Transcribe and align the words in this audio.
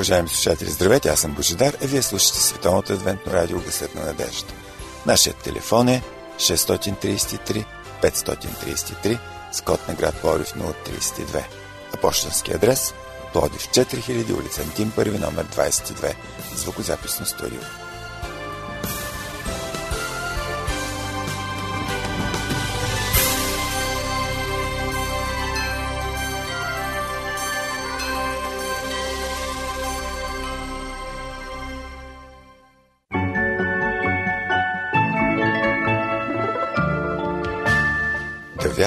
Уважаеми 0.00 0.28
слушатели, 0.28 0.70
здравейте, 0.70 1.08
аз 1.08 1.20
съм 1.20 1.34
Божидар, 1.34 1.76
а 1.84 1.86
вие 1.86 2.02
слушате 2.02 2.40
Световното 2.40 2.92
адвентно 2.92 3.32
радио 3.32 3.60
Гъсът 3.60 3.94
на 3.94 4.04
надежда. 4.04 4.54
Нашият 5.06 5.36
телефон 5.36 5.88
е 5.88 6.02
633 6.36 7.64
533 8.02 9.18
с 9.52 9.60
код 9.60 9.88
на 9.88 9.94
град 9.94 10.20
Плодив 10.20 10.54
032. 10.54 11.44
А 11.94 11.96
почтенски 11.96 12.52
адрес 12.52 12.94
Плодив 13.32 13.68
4000 13.68 14.38
улица 14.38 14.62
Антим 14.62 14.92
1 14.92 15.20
номер 15.20 15.46
22 15.46 16.14
звукозаписно 16.54 17.26
студио. 17.26 17.79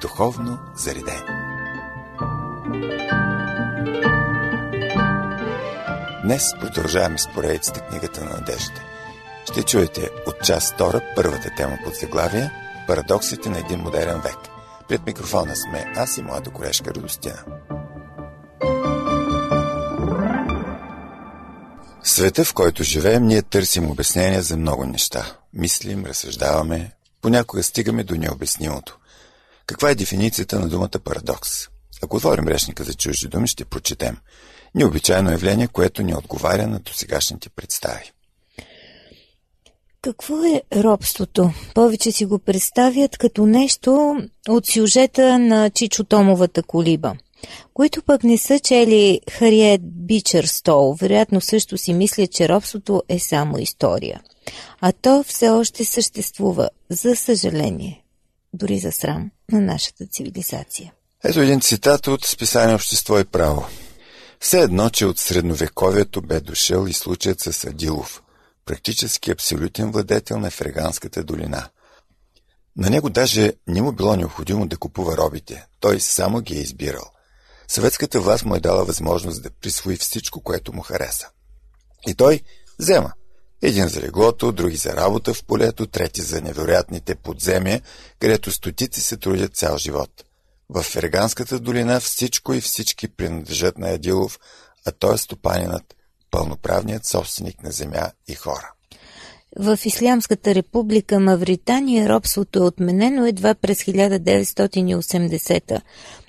духовно 0.00 0.58
заредени. 0.76 1.22
Днес 6.24 6.52
продължаваме 6.60 7.18
с 7.18 7.28
поредицата 7.28 7.80
книгата 7.80 8.24
на 8.24 8.30
надежда. 8.30 8.82
Ще 9.50 9.62
чуете 9.62 10.10
от 10.26 10.42
част 10.44 10.78
2 10.78 11.14
първата 11.16 11.50
тема 11.56 11.78
под 11.84 11.94
заглавие 11.94 12.50
Парадоксите 12.86 13.48
на 13.48 13.58
един 13.58 13.80
модерен 13.80 14.20
век. 14.20 14.36
Пред 14.88 15.06
микрофона 15.06 15.56
сме 15.56 15.92
аз 15.96 16.18
и 16.18 16.22
моята 16.22 16.50
колежка 16.50 16.94
Радостина. 16.94 17.44
Света, 22.02 22.44
в 22.44 22.54
който 22.54 22.82
живеем, 22.82 23.26
ние 23.26 23.42
търсим 23.42 23.90
обяснения 23.90 24.42
за 24.42 24.56
много 24.56 24.84
неща. 24.86 25.26
Мислим, 25.52 26.04
разсъждаваме, 26.06 26.92
понякога 27.22 27.62
стигаме 27.62 28.04
до 28.04 28.14
необяснимото. 28.14 28.98
Каква 29.66 29.90
е 29.90 29.94
дефиницията 29.94 30.60
на 30.60 30.68
думата 30.68 30.88
парадокс? 31.04 31.50
Ако 32.02 32.16
отворим 32.16 32.48
речника 32.48 32.84
за 32.84 32.94
чужди 32.94 33.28
думи, 33.28 33.48
ще 33.48 33.64
прочетем. 33.64 34.16
Необичайно 34.74 35.30
явление, 35.30 35.68
което 35.68 36.02
не 36.02 36.16
отговаря 36.16 36.66
на 36.66 36.78
досегашните 36.78 37.50
представи. 37.50 38.12
Какво 40.02 40.44
е 40.44 40.62
робството? 40.82 41.50
Повече 41.74 42.12
си 42.12 42.24
го 42.24 42.38
представят 42.38 43.18
като 43.18 43.46
нещо 43.46 44.16
от 44.48 44.66
сюжета 44.66 45.38
на 45.38 45.70
Чичо 45.70 46.04
Томовата 46.04 46.62
колиба, 46.62 47.12
които 47.74 48.02
пък 48.02 48.24
не 48.24 48.38
са 48.38 48.58
чели 48.58 49.20
Хариет 49.30 49.80
Бичър 49.84 50.44
Стол. 50.44 50.94
Вероятно 50.94 51.40
също 51.40 51.78
си 51.78 51.92
мислят, 51.92 52.32
че 52.32 52.48
робството 52.48 53.02
е 53.08 53.18
само 53.18 53.58
история. 53.58 54.20
А 54.80 54.92
то 54.92 55.22
все 55.22 55.48
още 55.48 55.84
съществува, 55.84 56.68
за 56.90 57.16
съжаление, 57.16 58.03
дори 58.54 58.78
за 58.78 58.92
срам 58.92 59.30
на 59.52 59.60
нашата 59.60 60.06
цивилизация. 60.06 60.92
Ето 61.24 61.40
един 61.40 61.60
цитат 61.60 62.06
от 62.06 62.24
списание 62.24 62.74
Общество 62.74 63.18
и 63.18 63.24
право. 63.24 63.66
Все 64.40 64.60
едно, 64.60 64.90
че 64.90 65.06
от 65.06 65.18
средновековието 65.18 66.22
бе 66.22 66.40
дошъл 66.40 66.86
и 66.86 66.92
случаят 66.92 67.40
с 67.40 67.64
Адилов, 67.64 68.22
практически 68.64 69.30
абсолютен 69.30 69.90
владетел 69.90 70.38
на 70.38 70.50
Фреганската 70.50 71.24
долина. 71.24 71.68
На 72.76 72.90
него 72.90 73.10
даже 73.10 73.52
не 73.66 73.82
му 73.82 73.92
било 73.92 74.16
необходимо 74.16 74.66
да 74.66 74.76
купува 74.76 75.16
робите, 75.16 75.66
той 75.80 76.00
само 76.00 76.40
ги 76.40 76.56
е 76.56 76.60
избирал. 76.60 77.04
Съветската 77.68 78.20
власт 78.20 78.44
му 78.44 78.54
е 78.54 78.60
дала 78.60 78.84
възможност 78.84 79.42
да 79.42 79.50
присвои 79.50 79.96
всичко, 79.96 80.40
което 80.40 80.72
му 80.72 80.82
хареса. 80.82 81.28
И 82.06 82.14
той 82.14 82.40
взема. 82.78 83.12
Един 83.64 83.88
за 83.88 84.00
леглото, 84.00 84.52
други 84.52 84.76
за 84.76 84.96
работа 84.96 85.34
в 85.34 85.44
полето, 85.44 85.86
трети 85.86 86.22
за 86.22 86.40
невероятните 86.40 87.14
подземия, 87.14 87.80
където 88.18 88.50
стотици 88.50 89.00
се 89.00 89.16
трудят 89.16 89.56
цял 89.56 89.78
живот– 89.78 90.10
в 90.68 90.82
Ферганската 90.82 91.60
долина 91.60 92.00
всичко 92.00 92.54
и 92.54 92.60
всички 92.60 93.08
принадлежат 93.08 93.78
на 93.78 93.90
Едилов, 93.90 94.38
а 94.86 94.92
той 94.92 95.14
е 95.14 95.18
стопанинът, 95.18 95.94
пълноправният 96.30 97.06
собственик 97.06 97.62
на 97.62 97.70
земя 97.70 98.10
и 98.28 98.34
хора. 98.34 98.72
В 99.58 99.78
Ислямската 99.84 100.54
република 100.54 101.20
Мавритания 101.20 102.08
робството 102.08 102.58
е 102.58 102.62
отменено 102.62 103.26
едва 103.26 103.54
през 103.54 103.78
1980-та. 103.78 105.80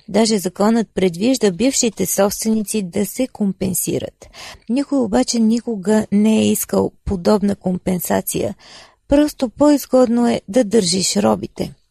Даже 0.08 0.38
законът 0.38 0.88
предвижда 0.94 1.50
бившите 1.50 2.06
собственици 2.06 2.82
да 2.82 3.06
се 3.06 3.26
компенсират. 3.26 4.26
Никой 4.68 4.98
обаче 4.98 5.38
никога 5.38 6.06
не 6.12 6.38
е 6.38 6.50
искал 6.50 6.92
подобна 7.04 7.56
компенсация. 7.56 8.54
Просто 9.08 9.48
по-изгодно 9.48 10.28
е 10.28 10.40
да 10.48 10.64
държиш 10.64 11.16
робите– 11.16 11.74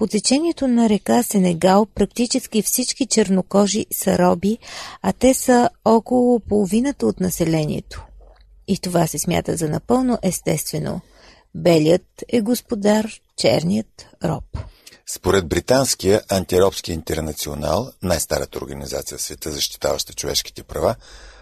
по 0.00 0.06
течението 0.06 0.68
на 0.68 0.88
река 0.88 1.22
Сенегал 1.22 1.86
практически 1.86 2.62
всички 2.62 3.06
чернокожи 3.06 3.86
са 3.92 4.18
роби, 4.18 4.58
а 5.02 5.12
те 5.12 5.34
са 5.34 5.70
около 5.84 6.40
половината 6.40 7.06
от 7.06 7.20
населението. 7.20 8.06
И 8.68 8.78
това 8.78 9.06
се 9.06 9.18
смята 9.18 9.56
за 9.56 9.68
напълно 9.68 10.18
естествено. 10.22 11.00
Белият 11.54 12.24
е 12.28 12.40
господар, 12.40 13.10
черният– 13.36 14.06
роб. 14.24 14.44
Според 15.14 15.48
британския 15.48 16.22
антиробски 16.28 16.92
интернационал, 16.92 17.92
най-старата 18.02 18.58
организация 18.58 19.18
в 19.18 19.22
света, 19.22 19.50
защитаваща 19.50 20.12
човешките 20.12 20.62
права, 20.62 20.94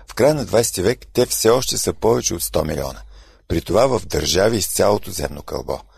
в 0.06 0.14
края 0.14 0.34
на 0.34 0.46
20 0.46 0.82
век 0.82 1.06
те 1.12 1.26
все 1.26 1.50
още 1.50 1.78
са 1.78 1.94
повече 1.94 2.34
от 2.34 2.42
100 2.42 2.66
милиона. 2.66 3.02
При 3.48 3.60
това 3.60 3.98
в 3.98 4.06
държави 4.06 4.56
из 4.56 4.68
цялото 4.74 5.10
земно 5.10 5.42
кълбо– 5.42 5.80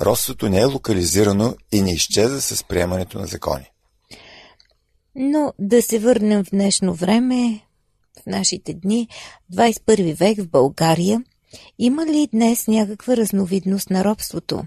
Родството 0.00 0.48
не 0.48 0.60
е 0.60 0.64
локализирано 0.64 1.54
и 1.72 1.82
не 1.82 1.92
изчезва 1.92 2.40
с 2.40 2.64
приемането 2.64 3.18
на 3.18 3.26
закони. 3.26 3.70
Но 5.14 5.52
да 5.58 5.82
се 5.82 5.98
върнем 5.98 6.44
в 6.44 6.50
днешно 6.50 6.94
време, 6.94 7.60
в 8.22 8.26
нашите 8.26 8.74
дни, 8.74 9.08
21 9.52 10.14
век 10.14 10.38
в 10.38 10.48
България, 10.48 11.22
има 11.78 12.06
ли 12.06 12.28
днес 12.32 12.68
някаква 12.68 13.16
разновидност 13.16 13.90
на 13.90 14.04
робството? 14.04 14.64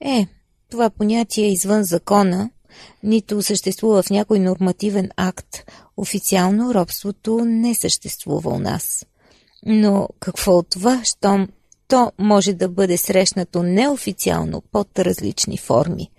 Е, 0.00 0.26
това 0.70 0.90
понятие 0.90 1.44
е 1.44 1.52
извън 1.52 1.82
закона, 1.82 2.50
нито 3.02 3.42
съществува 3.42 4.02
в 4.02 4.10
някой 4.10 4.38
нормативен 4.38 5.10
акт. 5.16 5.70
Официално 5.96 6.74
робството 6.74 7.44
не 7.44 7.74
съществува 7.74 8.50
у 8.50 8.58
нас. 8.58 9.06
Но 9.66 10.08
какво 10.20 10.52
от 10.52 10.70
това, 10.70 11.00
щом 11.04 11.48
то 11.90 12.12
може 12.18 12.52
да 12.52 12.68
бъде 12.68 12.96
срещнато 12.96 13.62
неофициално 13.62 14.62
под 14.72 14.98
различни 14.98 15.56
форми. 15.56 16.10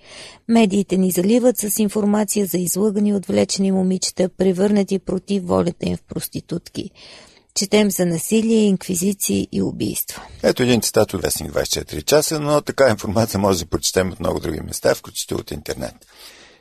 Медиите 0.48 0.98
ни 0.98 1.12
заливат 1.12 1.58
с 1.58 1.80
информация 1.80 2.46
за 2.46 2.58
излъгани 2.58 3.14
отвлечени 3.14 3.72
момичета, 3.72 4.30
превърнати 4.30 5.00
против 5.00 5.44
волята 5.44 5.90
им 5.90 5.98
в 5.98 6.04
проститутки. 6.04 6.92
Четем 7.56 7.92
за 7.92 8.06
насилие, 8.06 8.64
инквизиции 8.64 9.48
и 9.52 9.62
убийства. 9.62 10.22
Ето 10.44 10.64
един 10.64 10.82
цитат 10.82 11.14
от 11.14 11.22
Вестник 11.22 11.52
24 11.52 12.04
часа, 12.04 12.40
но 12.40 12.62
така 12.62 12.90
информация 12.90 13.40
може 13.40 13.60
да 13.60 13.70
прочетем 13.70 14.12
от 14.12 14.20
много 14.20 14.40
други 14.40 14.60
места, 14.60 14.96
включително 14.96 15.42
от 15.42 15.52
интернет. 15.52 15.96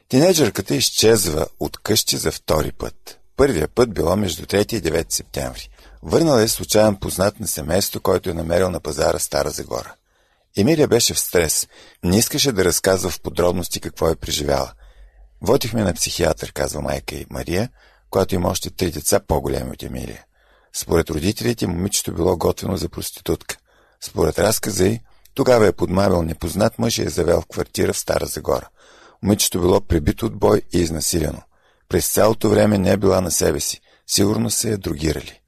Тинейджърката 0.09 0.75
изчезва 0.75 1.47
от 1.61 1.79
къщи 1.79 2.17
за 2.17 2.33
втори 2.33 2.73
път. 2.73 3.19
Първия 3.37 3.69
път 3.69 3.95
било 3.95 4.17
между 4.17 4.43
3 4.43 4.75
и 4.75 4.83
9 4.83 5.13
септември. 5.13 5.69
Върнал 6.03 6.39
е 6.39 6.49
случайен 6.49 6.97
познат 6.97 7.41
на 7.41 7.47
семейство, 7.47 8.01
който 8.01 8.31
е 8.31 8.35
намерил 8.35 8.71
на 8.71 8.81
пазара 8.81 9.19
Стара 9.19 9.51
Загора. 9.51 9.95
Емилия 10.57 10.89
беше 10.89 11.15
в 11.15 11.19
стрес. 11.21 11.69
Не 12.05 12.19
искаше 12.19 12.53
да 12.53 12.65
разказва 12.65 13.11
в 13.11 13.21
подробности 13.21 13.81
какво 13.81 14.09
е 14.09 14.17
преживяла. 14.17 14.73
Водихме 15.43 15.83
на 15.83 15.95
психиатър, 15.95 16.53
казва 16.53 16.81
майка 16.81 17.15
и 17.15 17.27
Мария, 17.31 17.69
която 18.11 18.35
има 18.35 18.49
още 18.49 18.71
три 18.71 18.91
деца 18.91 19.21
по-големи 19.21 19.71
от 19.71 19.83
Емилия. 19.83 20.25
Според 20.73 21.11
родителите, 21.11 21.67
момичето 21.67 22.15
било 22.15 22.37
готвено 22.37 22.77
за 22.77 22.89
проститутка. 22.89 23.57
Според 24.01 24.39
разказа 24.39 24.87
й, 24.87 25.01
тогава 25.35 25.67
е 25.67 25.73
подмавил 25.73 26.23
непознат 26.23 26.79
мъж 26.79 26.99
и 26.99 27.03
е 27.03 27.09
завел 27.09 27.41
в 27.41 27.47
квартира 27.47 27.93
в 27.93 27.99
Стара 27.99 28.27
Загора. 28.27 28.69
Момичето 29.23 29.61
било 29.61 29.81
прибито 29.81 30.27
от 30.27 30.39
бой 30.39 30.63
и 30.73 30.79
изнасилено. 30.79 31.43
През 31.89 32.13
цялото 32.13 32.51
време 32.51 32.79
не 32.79 32.91
е 32.91 32.97
била 32.97 33.21
на 33.21 33.31
себе 33.31 33.61
си. 33.61 33.81
Сигурно 34.07 34.51
се 34.51 34.71
е 34.71 34.77
другирали. 34.77 35.41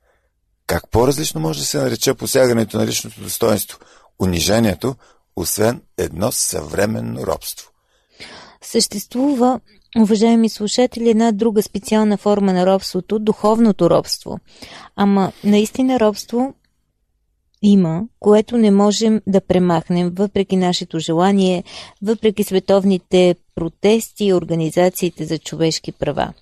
Как 0.66 0.90
по-различно 0.90 1.40
може 1.40 1.58
да 1.58 1.64
се 1.64 1.78
нарече 1.78 2.14
посягането 2.14 2.76
на 2.76 2.86
личното 2.86 3.20
достоинство, 3.20 3.78
унижението, 4.22 4.96
освен 5.36 5.82
едно 5.98 6.32
съвременно 6.32 7.26
робство? 7.26 7.70
Съществува, 8.62 9.60
уважаеми 9.98 10.48
слушатели, 10.48 11.10
една 11.10 11.32
друга 11.32 11.62
специална 11.62 12.16
форма 12.16 12.52
на 12.52 12.66
робството– 12.66 13.18
духовното 13.20 13.90
робство. 13.90 14.38
Ама 14.96 15.32
наистина 15.44 16.00
робство 16.00 16.54
има, 17.62 18.02
което 18.20 18.56
не 18.56 18.70
можем 18.70 19.20
да 19.26 19.40
премахнем, 19.40 20.12
въпреки 20.14 20.56
нашето 20.56 20.98
желание, 20.98 21.64
въпреки 22.02 22.44
световните 22.44 23.34
протести 23.54 24.24
и 24.24 24.34
организациите 24.34 25.24
за 25.24 25.38
човешки 25.38 25.92
права. 25.92 26.32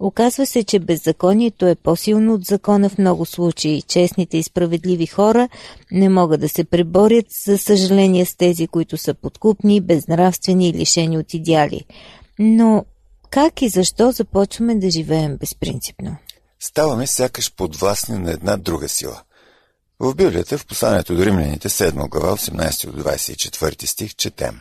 Оказва 0.00 0.46
се, 0.46 0.64
че 0.64 0.78
беззаконието 0.78 1.66
е 1.66 1.74
по-силно 1.74 2.34
от 2.34 2.44
закона 2.44 2.88
в 2.88 2.98
много 2.98 3.26
случаи. 3.26 3.82
Честните 3.82 4.36
и 4.38 4.42
справедливи 4.42 5.06
хора 5.06 5.48
не 5.92 6.08
могат 6.08 6.40
да 6.40 6.48
се 6.48 6.64
преборят, 6.64 7.26
за 7.46 7.58
съжаление, 7.58 8.24
с 8.24 8.36
тези, 8.36 8.66
които 8.66 8.96
са 8.96 9.14
подкупни, 9.14 9.80
безнравствени 9.80 10.68
и 10.68 10.72
лишени 10.72 11.18
от 11.18 11.34
идеали. 11.34 11.84
Но 12.38 12.84
как 13.30 13.62
и 13.62 13.68
защо 13.68 14.12
започваме 14.12 14.74
да 14.74 14.90
живеем 14.90 15.36
безпринципно? 15.36 16.16
Ставаме 16.60 17.06
сякаш 17.06 17.54
подвластни 17.54 18.18
на 18.18 18.30
една 18.30 18.56
друга 18.56 18.88
сила. 18.88 19.22
В 20.00 20.14
Библията, 20.14 20.58
в 20.58 20.66
посланието 20.66 21.16
до 21.16 21.26
римляните, 21.26 21.68
7 21.68 22.08
глава, 22.08 22.36
18 22.36 22.90
до 22.90 23.02
24 23.02 23.86
стих, 23.86 24.14
четем. 24.14 24.60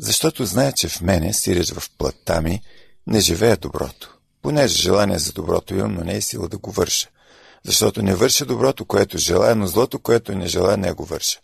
Защото 0.00 0.44
знае, 0.44 0.72
че 0.72 0.88
в 0.88 1.00
мене, 1.00 1.32
сиреч 1.32 1.72
в 1.72 1.90
плътта 1.98 2.40
ми, 2.40 2.60
не 3.06 3.20
живее 3.20 3.56
доброто. 3.56 4.18
Понеже 4.42 4.82
желание 4.82 5.18
за 5.18 5.32
доброто 5.32 5.74
имам, 5.74 5.94
но 5.94 6.04
не 6.04 6.16
е 6.16 6.20
сила 6.20 6.48
да 6.48 6.58
го 6.58 6.70
върша. 6.70 7.08
Защото 7.64 8.02
не 8.02 8.14
върша 8.14 8.46
доброто, 8.46 8.84
което 8.84 9.18
желая, 9.18 9.56
но 9.56 9.66
злото, 9.66 9.98
което 9.98 10.34
не 10.34 10.46
желая, 10.46 10.76
не 10.76 10.92
го 10.92 11.04
върша. 11.04 11.40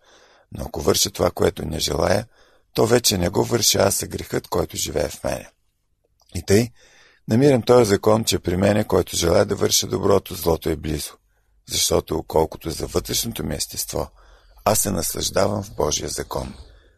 Но 0.53 0.65
ако 0.65 0.81
върша 0.81 1.11
това, 1.11 1.31
което 1.31 1.65
не 1.65 1.79
желая, 1.79 2.27
то 2.75 2.87
вече 2.87 3.19
не 3.19 3.29
го 3.29 3.45
върша 3.45 3.79
аз, 3.79 4.03
а 4.03 4.07
грехът, 4.07 4.49
който 4.49 4.77
живее 4.77 5.09
в 5.09 5.25
мене. 5.25 5.51
И 6.35 6.43
тъй, 6.43 6.69
намирам 7.29 7.63
този 7.63 7.89
закон, 7.89 8.25
че 8.25 8.39
при 8.39 8.57
мене, 8.57 8.85
който 8.85 9.17
желая 9.17 9.45
да 9.45 9.55
върша 9.55 9.87
доброто, 9.87 10.35
злото 10.35 10.69
е 10.71 10.77
близо. 10.77 11.13
Защото, 11.69 12.23
колкото 12.29 12.71
за 12.71 12.87
вътрешното 12.87 13.45
ми 13.45 13.55
естество, 13.55 14.11
аз 14.65 14.79
се 14.79 14.91
наслаждавам 14.91 15.63
в 15.63 15.75
Божия 15.75 16.09
закон. 16.09 16.55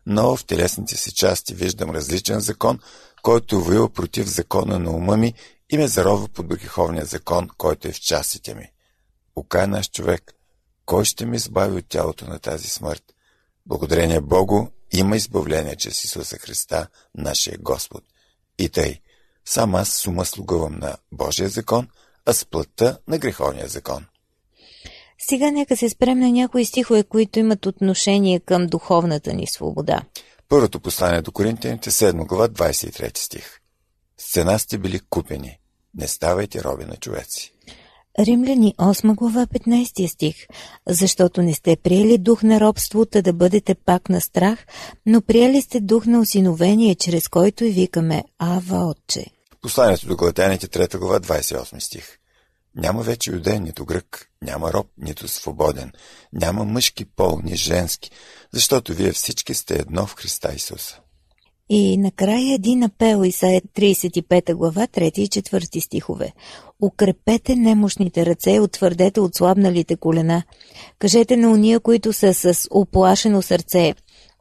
Но 0.07 0.37
в 0.37 0.45
телесните 0.45 0.97
си 0.97 1.15
части 1.15 1.55
виждам 1.55 1.91
различен 1.91 2.41
закон, 2.41 2.79
който 3.23 3.61
воюва 3.61 3.89
против 3.89 4.27
закона 4.27 4.79
на 4.79 4.91
ума 4.91 5.17
ми 5.17 5.35
и 5.71 5.79
ме 5.79 5.89
заробва 5.89 6.29
под 6.29 6.47
греховния 6.47 7.05
закон, 7.05 7.49
който 7.57 7.89
е 7.89 7.93
в 7.93 8.01
частите 8.01 8.55
ми. 8.55 8.73
Ока 9.37 9.67
наш 9.67 9.91
човек, 9.91 10.35
кой 10.85 11.05
ще 11.05 11.27
ме 11.27 11.37
избави 11.37 11.79
от 11.79 11.89
тялото 11.89 12.27
на 12.27 12.39
тази 12.39 12.69
смърт? 12.69 13.03
Благодарение 13.67 14.21
Богу 14.21 14.67
има 14.93 15.17
избавление 15.17 15.77
чрез 15.77 16.05
Исуса 16.05 16.39
Христа, 16.39 16.87
нашия 17.15 17.59
Господ. 17.61 18.05
И 18.59 18.69
тъй, 18.69 19.01
сам 19.45 19.75
аз 19.75 19.89
сума 19.89 20.25
слугувам 20.25 20.79
на 20.79 20.97
Божия 21.13 21.49
закон, 21.49 21.89
а 22.27 22.33
с 22.33 22.45
плътта 22.45 22.99
на 23.09 23.19
греховния 23.19 23.69
закон. 23.69 24.07
Сега 25.19 25.51
нека 25.51 25.77
се 25.77 25.89
спрем 25.89 26.19
на 26.19 26.31
някои 26.31 26.65
стихове, 26.65 27.03
които 27.03 27.39
имат 27.39 27.67
отношение 27.67 28.41
към 28.41 28.67
духовната 28.67 29.33
ни 29.33 29.47
свобода. 29.47 30.03
Първото 30.49 30.81
послание 30.81 31.23
до 31.23 31.33
Коринтияните, 31.33 31.91
7 31.91 32.27
глава, 32.27 32.49
23 32.49 33.19
стих. 33.19 33.61
С 34.19 34.33
цена 34.33 34.59
сте 34.59 34.79
били 34.79 35.01
купени. 35.11 35.59
Не 35.95 36.09
ставайте 36.09 36.65
роби 36.65 36.85
на 36.85 36.97
човеци. 36.97 37.56
Римляни 38.19 38.75
8 38.79 39.15
глава 39.15 39.47
15 39.47 40.07
стих 40.07 40.37
Защото 40.89 41.43
не 41.43 41.55
сте 41.55 41.77
приели 41.77 42.19
дух 42.19 42.43
на 42.43 42.61
робството 42.61 43.23
да 43.23 43.33
бъдете 43.33 43.75
пак 43.75 44.09
на 44.09 44.21
страх, 44.21 44.67
но 45.07 45.23
приели 45.23 45.63
сте 45.63 45.81
дух 45.81 46.07
на 46.07 46.21
осиновение, 46.21 46.95
чрез 46.95 47.29
който 47.29 47.65
и 47.65 47.71
викаме 47.71 48.25
Ава 48.39 48.87
Отче. 48.91 49.27
Посланието 49.63 50.07
до 50.07 50.17
Галатяните 50.17 50.67
3 50.67 50.99
глава 50.99 51.21
28 51.21 51.79
стих 51.79 52.19
Няма 52.75 53.03
вече 53.03 53.31
юдей, 53.31 53.61
нито 53.61 53.85
грък, 53.85 54.31
няма 54.43 54.73
роб, 54.73 54.87
нито 54.99 55.29
свободен, 55.29 55.93
няма 56.33 56.65
мъжки 56.65 57.05
пол, 57.05 57.41
ни 57.43 57.57
женски, 57.57 58.11
защото 58.53 58.95
вие 58.95 59.13
всички 59.13 59.55
сте 59.55 59.75
едно 59.75 60.07
в 60.07 60.15
Христа 60.15 60.53
Исуса. 60.55 61.01
И 61.69 61.97
накрая 61.97 62.55
един 62.55 62.83
апел 62.83 63.25
Исаия 63.25 63.61
35 63.61 64.55
глава, 64.55 64.87
3 64.87 65.19
и 65.19 65.29
4 65.29 65.81
стихове. 65.81 66.33
Укрепете 66.83 67.57
немощните 67.57 68.27
ръце 68.27 68.51
и 68.51 68.61
утвърдете 68.61 69.21
отслабналите 69.21 69.97
колена. 69.97 70.43
Кажете 70.99 71.37
на 71.37 71.51
уния, 71.51 71.81
които 71.81 72.13
са 72.13 72.35
с 72.35 72.69
оплашено 72.71 73.43
сърце. 73.43 73.95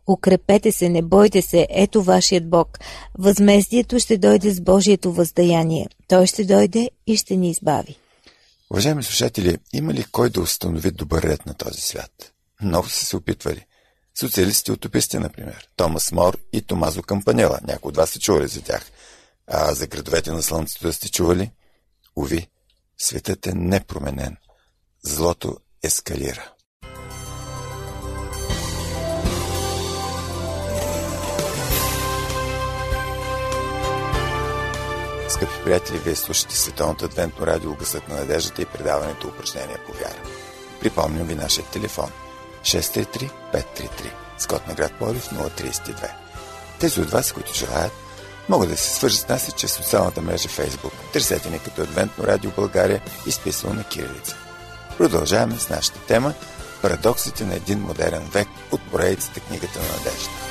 Укрепете 0.07 0.72
се, 0.72 0.89
не 0.89 1.01
бойте 1.01 1.42
се, 1.42 1.68
ето 1.69 2.04
вашият 2.04 2.50
Бог. 2.50 2.80
Възмездието 3.18 4.00
ще 4.00 4.18
дойде 4.18 4.51
с 4.51 4.62
Божието 4.62 5.12
въздаяние. 5.13 5.88
Той 6.07 6.27
ще 6.27 6.45
дойде 6.45 6.89
и 7.07 7.18
ще 7.18 7.36
ни 7.36 7.50
избави. 7.50 7.95
Уважаеми 8.72 9.04
слушатели, 9.04 9.57
има 9.74 9.94
ли 9.94 10.06
кой 10.12 10.30
да 10.30 10.42
установи 10.42 10.92
добър 10.92 11.24
ред 11.24 11.45
на 11.45 11.54
този 11.54 11.81
свят? 11.81 12.33
Много 12.62 12.89
са 12.89 13.06
се 13.06 13.18
опитвали. 13.18 13.66
Социалисти 14.20 14.72
утописти, 14.72 15.20
например. 15.20 15.70
Томас 15.76 16.12
Мор 16.12 16.38
и 16.54 16.62
Томазо 16.62 17.04
Кампанела. 17.04 17.60
Някои 17.68 17.90
от 17.90 17.98
вас 17.98 18.10
сте 18.10 18.20
чували 18.20 18.48
за 18.48 18.62
тях. 18.62 18.86
А 19.48 19.74
за 19.74 19.88
градовете 19.88 20.32
на 20.32 20.44
Слънцето 20.44 20.94
сте 20.94 21.12
чували? 21.12 21.52
Уви, 22.16 22.48
светът 22.98 23.48
е 23.48 23.54
непроменен. 23.54 24.38
Злото 25.04 25.58
ескалира. 25.84 26.52
Скъпи 35.30 35.64
приятели, 35.64 35.98
вие 35.98 36.16
слушате 36.16 36.58
Световното 36.58 37.06
адвентно 37.06 37.48
радио 37.48 37.76
Гъсът 37.76 38.08
на 38.08 38.16
надеждата 38.16 38.62
и 38.62 38.66
предаването 38.66 39.28
упражнения 39.28 39.80
по 39.86 39.94
вяра. 39.94 40.24
Припомням 40.80 41.28
ви 41.28 41.36
нашия 41.36 41.66
телефон 41.66 42.12
633-533 42.66 43.30
Скот 44.38 44.68
на 44.68 44.74
град 44.74 44.94
Пловдив 45.00 45.30
032. 45.30 46.12
Тези 46.80 47.02
от 47.02 47.12
вас, 47.12 47.32
които 47.32 47.54
желаят, 47.54 47.92
могат 48.50 48.70
да 48.70 48.78
се 48.78 48.96
свържат 48.96 49.20
с 49.20 49.28
нас 49.28 49.48
и 49.48 49.51
чрез 49.51 49.72
социалната 49.72 50.22
мрежа 50.22 50.50
Facebook. 50.50 50.92
Търсете 51.13 51.50
ни 51.50 51.60
като 51.60 51.82
Адвентно 51.82 52.24
радио 52.24 52.51
България, 52.51 53.01
изписано 53.28 53.74
на 53.74 53.84
кирилица. 53.84 54.36
Продължаваме 54.98 55.60
с 55.60 55.70
нашата 55.70 56.00
тема 56.00 56.34
Парадоксите 56.82 57.46
на 57.46 57.56
един 57.56 57.80
модерен 57.80 58.24
век 58.34 58.48
от 58.72 58.82
поредицата 58.92 59.39
книгата 59.39 59.80
на 59.80 59.86
надежда. 59.86 60.45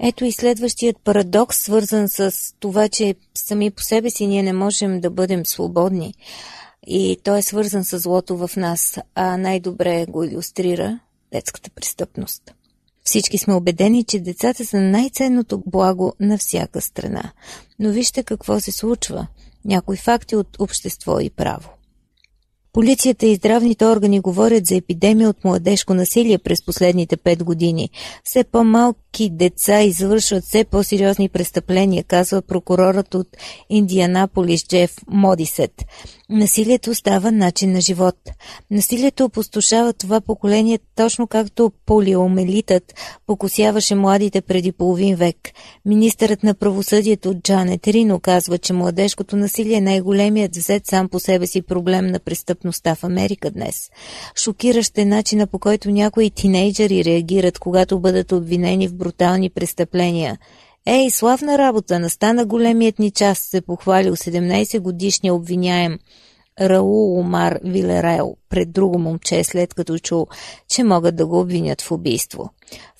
Ето 0.00 0.24
и 0.24 0.32
следващият 0.32 0.96
парадокс, 1.04 1.56
свързан 1.56 2.08
с 2.08 2.34
това, 2.58 2.88
че 2.88 3.14
сами 3.34 3.70
по 3.70 3.82
себе 3.82 4.10
си 4.10 4.26
ние 4.26 4.42
не 4.42 4.52
можем 4.52 5.00
да 5.00 5.10
бъдем 5.10 5.46
свободни. 5.46 6.14
И 6.86 7.18
той 7.24 7.38
е 7.38 7.42
свързан 7.42 7.84
с 7.84 7.98
злото 7.98 8.36
в 8.36 8.50
нас, 8.56 8.98
а 9.14 9.36
най-добре 9.36 10.06
го 10.06 10.24
иллюстрира 10.24 10.98
детската 11.32 11.70
престъпност. 11.70 12.42
Всички 13.04 13.38
сме 13.38 13.54
убедени, 13.54 14.04
че 14.04 14.20
децата 14.20 14.66
са 14.66 14.80
най-ценното 14.80 15.62
благо 15.66 16.12
на 16.20 16.38
всяка 16.38 16.80
страна. 16.80 17.32
Но 17.78 17.90
вижте 17.90 18.22
какво 18.22 18.60
се 18.60 18.72
случва. 18.72 19.26
Някои 19.64 19.96
факти 19.96 20.36
от 20.36 20.60
общество 20.60 21.20
и 21.20 21.30
право. 21.30 21.68
Полицията 22.78 23.26
и 23.26 23.34
здравните 23.34 23.86
органи 23.86 24.20
говорят 24.20 24.66
за 24.66 24.76
епидемия 24.76 25.28
от 25.28 25.44
младежко 25.44 25.94
насилие 25.94 26.38
през 26.38 26.64
последните 26.64 27.16
пет 27.16 27.44
години. 27.44 27.90
Все 28.24 28.44
по-малки 28.44 29.30
деца 29.30 29.82
извършват 29.82 30.44
все 30.44 30.64
по-сериозни 30.64 31.28
престъпления, 31.28 32.04
казва 32.04 32.42
прокурорът 32.42 33.14
от 33.14 33.26
Индианаполис 33.70 34.66
Джеф 34.66 34.96
Модисет. 35.08 35.84
Насилието 36.30 36.94
става 36.94 37.32
начин 37.32 37.72
на 37.72 37.80
живот. 37.80 38.16
Насилието 38.70 39.24
опустошава 39.24 39.92
това 39.92 40.20
поколение 40.20 40.78
точно 40.96 41.26
както 41.26 41.72
полиомелитът 41.86 42.94
покосяваше 43.26 43.94
младите 43.94 44.40
преди 44.40 44.72
половин 44.72 45.16
век. 45.16 45.36
Министърът 45.84 46.42
на 46.42 46.54
правосъдието 46.54 47.34
Джанет 47.34 47.88
Рино 47.88 48.20
казва, 48.20 48.58
че 48.58 48.72
младежкото 48.72 49.36
насилие 49.36 49.76
е 49.76 49.80
най-големият 49.80 50.56
взет 50.56 50.86
сам 50.86 51.08
по 51.08 51.20
себе 51.20 51.46
си 51.46 51.62
проблем 51.62 52.06
на 52.06 52.18
престъпността 52.18 52.94
в 52.94 53.04
Америка 53.04 53.50
днес. 53.50 53.90
Шокиращ 54.36 54.98
е 54.98 55.04
начина 55.04 55.46
по 55.46 55.58
който 55.58 55.90
някои 55.90 56.30
тинейджери 56.30 57.04
реагират, 57.04 57.58
когато 57.58 58.00
бъдат 58.00 58.32
обвинени 58.32 58.88
в 58.88 58.94
брутални 58.94 59.50
престъпления. 59.50 60.38
Ей, 60.90 61.10
славна 61.10 61.58
работа, 61.58 61.98
настана 61.98 62.46
големият 62.46 62.98
ни 62.98 63.10
час, 63.10 63.38
се 63.38 63.60
похвалил 63.60 64.16
17 64.16 64.80
годишния 64.80 65.34
обвиняем. 65.34 65.98
Раул 66.60 67.18
Омар 67.18 67.58
Вилерел 67.64 68.36
пред 68.48 68.72
друго 68.72 68.98
момче, 68.98 69.44
след 69.44 69.74
като 69.74 69.98
чул, 69.98 70.26
че 70.68 70.84
могат 70.84 71.16
да 71.16 71.26
го 71.26 71.40
обвинят 71.40 71.80
в 71.80 71.90
убийство. 71.90 72.50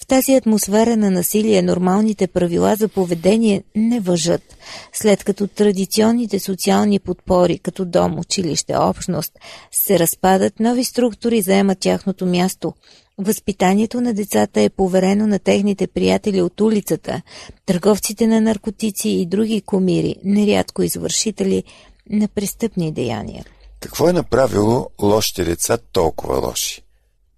В 0.02 0.06
тази 0.06 0.34
атмосфера 0.34 0.96
на 0.96 1.10
насилие 1.10 1.62
нормалните 1.62 2.26
правила 2.26 2.76
за 2.76 2.88
поведение 2.88 3.62
не 3.76 4.00
въжат, 4.00 4.56
след 4.92 5.24
като 5.24 5.46
традиционните 5.46 6.38
социални 6.38 6.98
подпори, 6.98 7.58
като 7.58 7.84
дом, 7.84 8.18
училище, 8.18 8.76
общност, 8.76 9.32
се 9.72 9.98
разпадат, 9.98 10.60
нови 10.60 10.84
структури 10.84 11.40
заемат 11.40 11.78
тяхното 11.78 12.26
място. 12.26 12.72
Възпитанието 13.18 14.00
на 14.00 14.14
децата 14.14 14.60
е 14.60 14.70
поверено 14.70 15.26
на 15.26 15.38
техните 15.38 15.86
приятели 15.86 16.42
от 16.42 16.60
улицата, 16.60 17.22
търговците 17.66 18.26
на 18.26 18.40
наркотици 18.40 19.08
и 19.08 19.26
други 19.26 19.60
комири, 19.60 20.16
нерядко 20.24 20.82
извършители 20.82 21.64
на 22.10 22.28
престъпни 22.28 22.92
деяния. 22.92 23.44
Какво 23.80 24.08
е 24.08 24.12
направило 24.12 24.90
лошите 25.02 25.44
деца 25.44 25.78
толкова 25.92 26.38
лоши? 26.38 26.82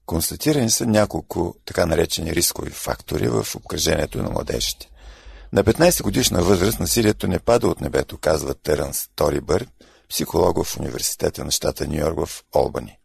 Констатирани 0.06 0.70
са 0.70 0.86
няколко 0.86 1.54
така 1.64 1.86
наречени 1.86 2.34
рискови 2.34 2.70
фактори 2.70 3.28
в 3.28 3.46
обкръжението 3.56 4.22
на 4.22 4.30
младежите. 4.30 4.88
На 5.52 5.64
15 5.64 6.02
годишна 6.02 6.42
възраст 6.42 6.80
насилието 6.80 7.26
не 7.26 7.38
пада 7.38 7.68
от 7.68 7.80
небето, 7.80 8.18
казва 8.18 8.54
Терънс 8.54 9.08
Торибър, 9.16 9.66
психолог 10.08 10.64
в 10.64 10.80
университета 10.80 11.44
на 11.44 11.50
щата 11.50 11.86
Нью 11.86 11.98
Йорк 11.98 12.26
в 12.26 12.42
Олбани. 12.54 12.99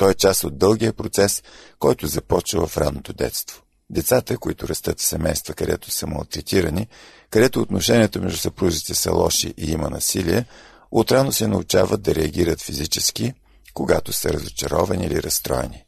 Той 0.00 0.10
е 0.10 0.14
част 0.14 0.44
от 0.44 0.58
дългия 0.58 0.92
процес, 0.92 1.42
който 1.78 2.06
започва 2.06 2.66
в 2.66 2.76
ранното 2.76 3.12
детство. 3.12 3.62
Децата, 3.90 4.38
които 4.38 4.68
растат 4.68 5.00
в 5.00 5.04
семейства, 5.04 5.54
където 5.54 5.90
са 5.90 6.06
малтретирани, 6.06 6.88
където 7.30 7.60
отношенията 7.60 8.20
между 8.20 8.38
съпружите 8.38 8.94
са 8.94 9.12
лоши 9.12 9.54
и 9.56 9.72
има 9.72 9.90
насилие, 9.90 10.44
отрано 10.90 11.32
се 11.32 11.46
научават 11.46 12.02
да 12.02 12.14
реагират 12.14 12.60
физически, 12.60 13.32
когато 13.74 14.12
са 14.12 14.32
разочаровани 14.32 15.06
или 15.06 15.22
разстроени. 15.22 15.84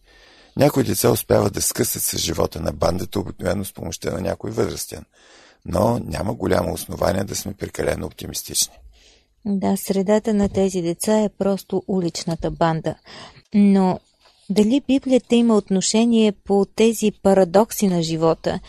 Някои 0.56 0.84
деца 0.84 1.10
успяват 1.10 1.52
да 1.52 1.62
скъсат 1.62 2.02
с 2.02 2.18
живота 2.18 2.60
на 2.60 2.72
бандата, 2.72 3.20
обикновено 3.20 3.64
с 3.64 3.72
помощта 3.72 4.10
на 4.10 4.20
някой 4.20 4.50
възрастен, 4.50 5.04
но 5.64 5.98
няма 5.98 6.34
голямо 6.34 6.72
основание 6.72 7.24
да 7.24 7.36
сме 7.36 7.52
прекалено 7.52 8.06
оптимистични. 8.06 8.74
Да, 9.44 9.76
средата 9.76 10.34
на 10.34 10.48
тези 10.48 10.82
деца 10.82 11.20
е 11.20 11.28
просто 11.38 11.82
уличната 11.88 12.50
банда. 12.50 12.94
Но 13.54 14.00
дали 14.50 14.82
Библията 14.88 15.34
има 15.34 15.56
отношение 15.56 16.32
по 16.32 16.66
тези 16.76 17.12
парадокси 17.22 17.86
на 17.86 18.02
живота, 18.02 18.60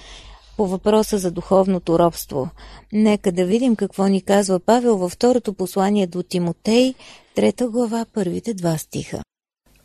по 0.57 0.67
въпроса 0.67 1.17
за 1.17 1.31
духовното 1.31 1.99
робство? 1.99 2.49
Нека 2.93 3.31
да 3.31 3.45
видим 3.45 3.75
какво 3.75 4.07
ни 4.07 4.21
казва 4.21 4.59
Павел 4.59 4.97
във 4.97 5.11
второто 5.11 5.53
послание 5.53 6.07
до 6.07 6.23
Тимотей, 6.23 6.93
трета 7.35 7.69
глава, 7.69 8.05
първите 8.13 8.53
два 8.53 8.77
стиха. 8.77 9.21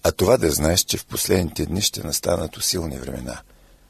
А 0.02 0.12
това 0.12 0.36
да 0.36 0.50
знаеш, 0.50 0.80
че 0.80 0.98
в 0.98 1.06
последните 1.06 1.66
дни 1.66 1.80
ще 1.80 2.06
настанат 2.06 2.56
усилни 2.56 2.98
времена, 2.98 3.40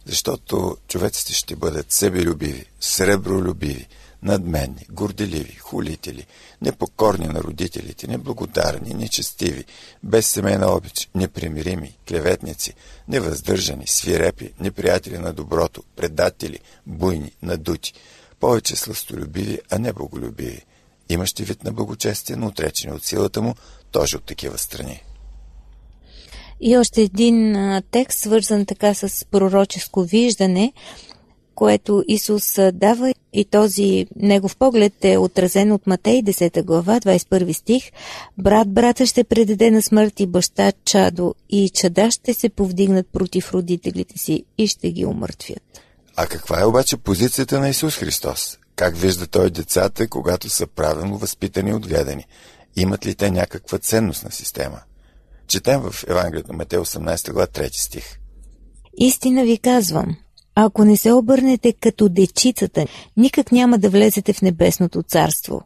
защото 0.06 0.76
човеците 0.88 1.32
ще 1.32 1.56
бъдат 1.56 1.92
себелюбиви, 1.92 2.64
сребролюбиви, 2.80 3.86
надменни, 4.22 4.86
горделиви, 4.90 5.54
хулители, 5.54 6.26
непокорни 6.62 7.26
на 7.26 7.40
родителите, 7.42 8.06
неблагодарни, 8.06 8.94
нечестиви, 8.94 9.64
без 10.02 10.26
семейна 10.26 10.76
обич, 10.76 11.08
непримирими, 11.14 11.96
клеветници, 12.08 12.74
невъздържани, 13.08 13.86
свирепи, 13.86 14.52
неприятели 14.60 15.18
на 15.18 15.32
доброто, 15.32 15.82
предатели, 15.96 16.58
буйни, 16.86 17.32
надути, 17.42 17.92
повече 18.40 18.76
сластолюбиви, 18.76 19.58
а 19.70 19.78
не 19.78 19.92
боголюбиви, 19.92 20.62
имащи 21.08 21.44
вид 21.44 21.64
на 21.64 21.72
благочестие, 21.72 22.36
но 22.36 22.46
отречени 22.46 22.92
от 22.92 23.04
силата 23.04 23.42
му, 23.42 23.54
тоже 23.90 24.16
от 24.16 24.24
такива 24.24 24.58
страни. 24.58 25.02
И 26.60 26.76
още 26.76 27.02
един 27.02 27.56
текст, 27.90 28.18
свързан 28.18 28.66
така 28.66 28.94
с 28.94 29.24
пророческо 29.24 30.02
виждане, 30.02 30.72
което 31.58 32.04
Исус 32.08 32.58
дава 32.72 33.14
и 33.32 33.44
този 33.44 34.06
негов 34.16 34.56
поглед 34.56 34.92
е 35.02 35.18
отразен 35.18 35.72
от 35.72 35.86
Матей 35.86 36.22
10 36.22 36.62
глава, 36.62 37.00
21 37.00 37.52
стих. 37.52 37.90
Брат 38.38 38.68
брата 38.72 39.06
ще 39.06 39.24
предаде 39.24 39.70
на 39.70 39.82
смърт 39.82 40.20
и 40.20 40.26
баща 40.26 40.72
чадо 40.84 41.34
и 41.50 41.70
чада 41.70 42.10
ще 42.10 42.34
се 42.34 42.48
повдигнат 42.48 43.06
против 43.12 43.52
родителите 43.52 44.18
си 44.18 44.44
и 44.58 44.66
ще 44.66 44.90
ги 44.90 45.06
умъртвят. 45.06 45.62
А 46.16 46.26
каква 46.26 46.60
е 46.60 46.64
обаче 46.64 46.96
позицията 46.96 47.60
на 47.60 47.68
Исус 47.68 47.96
Христос? 47.96 48.58
Как 48.76 48.96
вижда 48.96 49.26
той 49.26 49.50
децата, 49.50 50.08
когато 50.08 50.48
са 50.48 50.66
правилно 50.66 51.18
възпитани 51.18 51.70
и 51.70 51.74
отгледани? 51.74 52.24
Имат 52.76 53.06
ли 53.06 53.14
те 53.14 53.30
някаква 53.30 53.78
ценност 53.78 54.24
на 54.24 54.30
система? 54.30 54.80
Четем 55.46 55.80
в 55.80 56.04
Евангелието 56.08 56.52
на 56.52 56.56
Матей 56.56 56.78
18 56.78 57.32
глава 57.32 57.46
3 57.46 57.70
стих. 57.72 58.18
Истина 58.98 59.44
ви 59.44 59.58
казвам, 59.58 60.16
ако 60.64 60.84
не 60.84 60.96
се 60.96 61.12
обърнете 61.12 61.72
като 61.72 62.08
дечицата, 62.08 62.86
никак 63.16 63.52
няма 63.52 63.78
да 63.78 63.90
влезете 63.90 64.32
в 64.32 64.42
небесното 64.42 65.02
царство. 65.02 65.62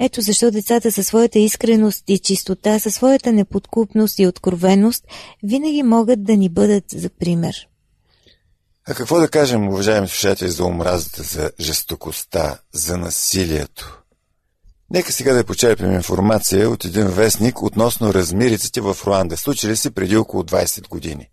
Ето 0.00 0.20
защо 0.20 0.50
децата 0.50 0.92
със 0.92 1.06
своята 1.06 1.38
искреност 1.38 2.04
и 2.08 2.18
чистота, 2.18 2.78
със 2.78 2.94
своята 2.94 3.32
неподкупност 3.32 4.18
и 4.18 4.26
откровеност, 4.26 5.04
винаги 5.42 5.82
могат 5.82 6.24
да 6.24 6.36
ни 6.36 6.48
бъдат 6.48 6.84
за 6.92 7.10
пример. 7.10 7.54
А 8.88 8.94
какво 8.94 9.20
да 9.20 9.28
кажем, 9.28 9.68
уважаеми 9.68 10.08
слушатели, 10.08 10.50
за 10.50 10.64
омразата, 10.64 11.22
за 11.22 11.50
жестокостта, 11.60 12.58
за 12.72 12.96
насилието? 12.96 14.02
Нека 14.90 15.12
сега 15.12 15.32
да 15.32 15.44
почерпим 15.44 15.92
информация 15.92 16.70
от 16.70 16.84
един 16.84 17.06
вестник 17.06 17.62
относно 17.62 18.14
размириците 18.14 18.80
в 18.80 18.96
Руанда. 19.06 19.36
Случили 19.36 19.76
се 19.76 19.90
преди 19.90 20.16
около 20.16 20.42
20 20.42 20.88
години. 20.88 21.28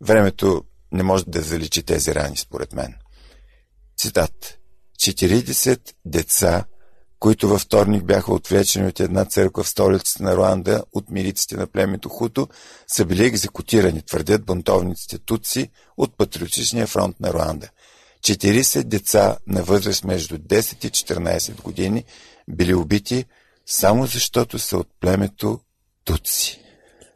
Времето 0.00 0.62
не 0.92 1.02
може 1.02 1.24
да 1.28 1.42
заличи 1.42 1.82
тези 1.82 2.14
рани, 2.14 2.36
според 2.36 2.72
мен. 2.72 2.94
Цитат. 3.98 4.58
40 4.98 5.80
деца, 6.04 6.64
които 7.18 7.48
във 7.48 7.60
вторник 7.60 8.04
бяха 8.04 8.34
отвлечени 8.34 8.88
от 8.88 9.00
една 9.00 9.24
църква 9.24 9.62
в 9.62 9.68
столицата 9.68 10.22
на 10.22 10.36
Руанда 10.36 10.84
от 10.92 11.10
милиците 11.10 11.56
на 11.56 11.66
племето 11.66 12.08
Хуто, 12.08 12.48
са 12.86 13.04
били 13.04 13.24
екзекутирани, 13.24 14.02
твърдят 14.02 14.44
бунтовниците 14.44 15.18
Туци 15.18 15.70
от 15.96 16.16
Патриотичния 16.16 16.86
фронт 16.86 17.20
на 17.20 17.32
Руанда. 17.32 17.68
40 18.20 18.82
деца 18.82 19.36
на 19.46 19.62
възраст 19.62 20.04
между 20.04 20.38
10 20.38 20.86
и 20.86 20.90
14 20.90 21.62
години 21.62 22.04
били 22.48 22.74
убити 22.74 23.24
само 23.66 24.06
защото 24.06 24.58
са 24.58 24.78
от 24.78 24.88
племето 25.00 25.60
Туци. 26.04 26.60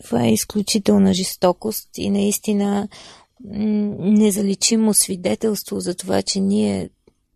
Това 0.05 0.25
е 0.25 0.33
изключителна 0.33 1.15
жестокост 1.15 1.89
и 1.97 2.11
наистина 2.11 2.89
незаличимо 3.45 4.95
свидетелство 4.95 5.81
за 5.81 5.95
това, 5.95 6.23
че 6.23 6.41
ние 6.41 6.91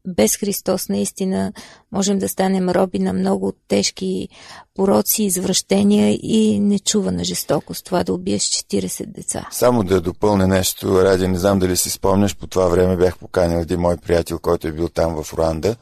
без 0.07 0.37
Христос 0.37 0.89
наистина 0.89 1.53
можем 1.93 2.19
да 2.19 2.29
станем 2.29 2.69
роби 2.69 2.99
на 2.99 3.13
много 3.13 3.53
тежки 3.69 4.29
пороци, 4.75 5.23
извращения 5.23 6.19
и 6.23 6.61
нечувана 6.61 7.25
жестокост. 7.25 7.85
Това 7.85 8.05
да 8.05 8.13
убиеш 8.13 8.43
40 8.43 9.07
деца. 9.07 9.49
Само 9.53 9.85
да 9.85 10.01
допълня 10.01 10.49
нещо, 10.49 11.05
Ради, 11.05 11.29
не 11.29 11.39
знам 11.39 11.59
дали 11.59 11.77
си 11.77 11.91
спомняш, 11.91 12.37
по 12.37 12.47
това 12.47 12.69
време 12.69 12.97
бях 12.97 13.19
поканил 13.19 13.59
един 13.59 13.81
мой 13.81 13.97
приятел, 13.97 14.39
който 14.39 14.69
е 14.69 14.73
бил 14.73 14.89
там 14.89 15.23
в 15.23 15.35
Руанда. 15.35 15.77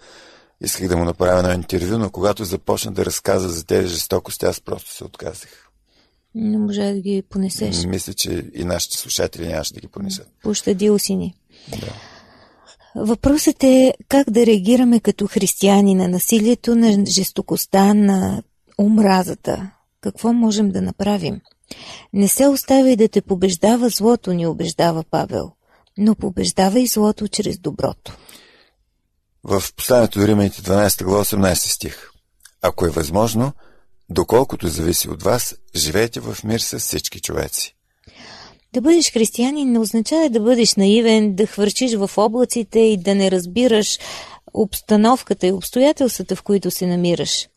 Исках 0.61 0.89
да 0.89 0.97
му 0.97 1.05
направя 1.05 1.39
едно 1.39 1.53
интервю, 1.53 1.99
но 1.99 2.11
когато 2.11 2.45
започна 2.45 2.93
да 2.93 3.05
разказа 3.05 3.49
за 3.49 3.67
тези 3.67 3.89
жестокости, 3.89 4.47
аз 4.47 4.61
просто 4.61 4.95
се 4.95 5.05
отказах. 5.05 5.62
Не 6.35 6.59
може 6.59 6.81
да 6.81 7.01
ги 7.01 7.23
понесеш. 7.29 7.85
Мисля, 7.85 8.13
че 8.13 8.51
и 8.55 8.65
нашите 8.65 8.97
слушатели 8.99 9.49
нямаше 9.49 9.75
да 9.75 9.81
ги 9.81 9.89
понесат. 9.89 10.29
Пощади 10.43 10.91
си 10.99 11.35
Да. 11.81 11.93
Въпросът 12.95 13.65
е 13.65 13.95
как 14.09 14.31
да 14.31 14.47
реагираме 14.47 15.01
като 15.01 15.27
християни 15.27 15.95
на 15.95 16.09
насилието, 16.09 16.75
на 16.75 17.07
жестокостта, 17.07 17.95
на 17.95 18.43
омразата. 18.79 19.71
Какво 20.01 20.33
можем 20.33 20.71
да 20.71 20.83
направим? 20.83 21.41
Не 22.13 22.29
се 22.29 22.49
оставяй 22.49 22.97
да 22.97 23.09
те 23.09 23.23
побеждава 23.23 23.89
злото, 23.89 24.33
ни 24.33 24.47
убеждава 24.47 25.05
Павел, 25.11 25.53
но 25.99 26.15
побеждава 26.15 26.81
и 26.81 26.87
злото 26.87 27.29
чрез 27.29 27.59
доброто. 27.59 28.17
В 29.45 29.63
посланието 29.77 30.19
до 30.19 30.27
Риманите 30.27 30.63
12 30.63 31.05
глава 31.05 31.25
18 31.25 31.55
стих. 31.55 32.11
Ако 32.63 32.87
е 32.87 32.91
възможно, 32.91 33.53
Доколкото 34.15 34.69
зависи 34.69 35.09
от 35.09 35.23
вас, 35.23 35.55
живейте 35.77 36.21
в 36.21 36.37
мир 36.45 36.61
с 36.61 36.79
всички 36.79 37.21
човеци. 37.21 37.75
Да 38.73 38.81
бъдеш 38.81 39.13
християнин 39.13 39.73
не 39.73 39.79
означава 39.79 40.31
да 40.31 40.41
бъдеш 40.41 40.75
наивен, 40.75 41.35
да 41.35 41.47
хвърчиш 41.47 41.95
в 41.95 42.11
облаците 42.17 42.79
и 42.79 42.97
да 42.97 43.15
не 43.15 43.31
разбираш 43.31 43.99
обстановката 44.55 45.47
и 45.47 45.53
обстоятелствата, 45.53 46.37
в 46.37 46.43
които 46.43 46.71
се 46.71 46.87
намираш. 46.87 47.49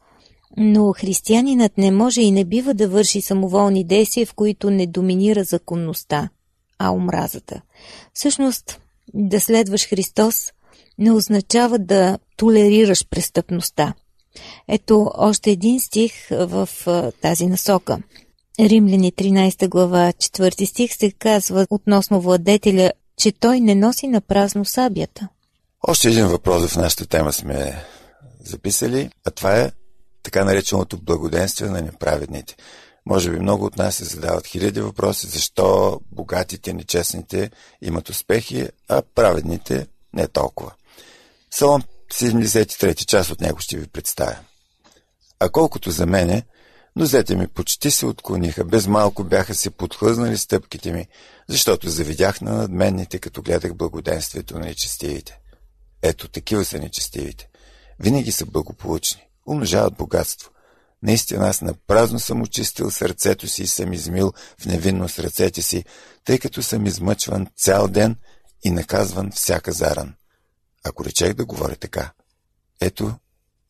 Но 0.58 0.94
християнинът 0.94 1.78
не 1.78 1.92
може 1.92 2.22
и 2.22 2.32
не 2.32 2.46
бива 2.46 2.74
да 2.74 2.88
върши 2.88 3.22
самоволни 3.22 3.84
действия, 3.84 4.26
в 4.26 4.34
които 4.34 4.70
не 4.70 4.88
доминира 4.88 5.44
законността, 5.44 6.30
а 6.80 6.92
омразата. 6.92 7.62
Всъщност, 8.14 8.80
да 9.14 9.40
следваш 9.42 9.88
Христос 9.88 10.52
не 10.98 11.12
означава 11.12 11.80
да 11.80 12.20
толерираш 12.38 13.08
престъпността– 13.10 13.94
Ето 14.68 15.12
още 15.16 15.52
един 15.52 15.80
стих 15.80 16.14
в 16.30 16.70
тази 17.22 17.48
насока. 17.48 17.98
Римляни 18.60 19.12
13 19.12 19.70
глава 19.70 20.12
4 20.12 20.66
стих 20.66 20.94
се 20.94 21.12
казва 21.12 21.68
относно 21.70 22.22
владетеля, 22.22 22.92
че 23.18 23.32
той 23.32 23.60
не 23.60 23.76
носи 23.76 24.08
на 24.08 24.22
празно 24.22 24.66
сабията. 24.66 25.28
Още 25.88 26.08
един 26.08 26.28
въпрос 26.28 26.68
в 26.68 26.76
нашата 26.76 27.06
тема 27.06 27.34
сме 27.34 27.84
записали, 28.44 29.10
а 29.26 29.32
това 29.32 29.60
е 29.60 29.72
така 30.24 30.46
нареченото 30.46 30.98
благоденствие 30.98 31.70
на 31.70 31.82
неправедните. 31.82 32.56
Може 33.06 33.32
би 33.32 33.40
много 33.40 33.66
от 33.66 33.78
нас 33.78 33.96
се 33.96 34.06
задават 34.06 34.48
хиляди 34.48 34.82
въпроси, 34.82 35.28
защо 35.28 36.00
богатите, 36.12 36.74
нечестните 36.74 37.52
имат 37.82 38.10
успехи, 38.10 38.68
а 38.90 39.02
праведните 39.16 39.88
не 40.14 40.28
толкова. 40.28 40.72
Салон 41.52 41.84
73 42.14 43.06
част 43.06 43.32
от 43.32 43.42
него 43.42 43.60
ще 43.60 43.78
ви 43.78 43.88
представя. 43.88 44.38
А 45.40 45.50
колкото 45.50 45.92
за 45.92 46.06
мене, 46.06 46.44
нозете 46.96 47.36
ми 47.36 47.48
почти 47.48 47.92
се 47.92 48.06
отклониха, 48.06 48.66
без 48.66 48.88
малко 48.88 49.24
бяха 49.24 49.56
се 49.56 49.70
подхлъзнали 49.70 50.38
стъпките 50.38 50.92
ми, 50.92 51.08
защото 51.50 51.90
завидях 51.90 52.42
на 52.42 52.54
надменните, 52.54 53.20
като 53.20 53.42
гледах 53.42 53.76
благоденствието 53.76 54.60
на 54.60 54.66
нечестивите. 54.66 55.40
Ето, 56.02 56.28
такива 56.28 56.66
са 56.66 56.80
нечестивите. 56.80 57.50
Винаги 58.00 58.32
са 58.32 58.46
благополучни, 58.46 59.22
умножават 59.48 59.94
богатство. 59.94 60.52
Наистина 61.04 61.48
аз 61.48 61.62
напразно 61.62 62.20
съм 62.20 62.42
очистил 62.42 62.92
сърцето 62.92 63.48
си 63.48 63.64
и 63.64 63.68
съм 63.68 63.94
измил 63.94 64.34
в 64.62 64.66
невинност 64.66 65.20
ръцете 65.20 65.62
си, 65.62 65.86
тъй 66.26 66.40
като 66.40 66.64
съм 66.64 66.86
измъчван 66.86 67.48
цял 67.58 67.88
ден 67.88 68.16
и 68.64 68.72
наказван 68.72 69.32
всяка 69.32 69.72
заран. 69.72 70.14
Ако 70.86 71.06
речех 71.06 71.34
да 71.34 71.46
говоря 71.46 71.76
така, 71.76 72.12
ето, 72.82 73.14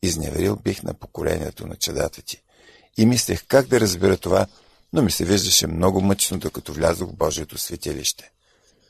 изневерил 0.02 0.56
бих 0.56 0.82
на 0.82 0.94
поколението 0.94 1.66
на 1.66 1.76
чадата 1.76 2.22
ти. 2.22 2.42
И 2.96 3.06
мислех 3.06 3.46
как 3.48 3.66
да 3.66 3.80
разбера 3.80 4.16
това, 4.16 4.46
но 4.92 5.02
ми 5.02 5.10
се 5.10 5.24
виждаше 5.24 5.66
много 5.66 6.00
мъчно, 6.00 6.38
докато 6.38 6.72
влязох 6.72 7.10
в 7.10 7.16
Божието 7.16 7.58
светилище. 7.58 8.30